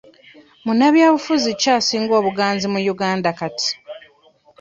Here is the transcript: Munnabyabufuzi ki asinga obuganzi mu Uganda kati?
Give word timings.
Munnabyabufuzi 0.65 1.49
ki 1.61 1.67
asinga 1.77 2.13
obuganzi 2.19 2.65
mu 2.73 2.79
Uganda 2.93 3.29
kati? 3.39 3.69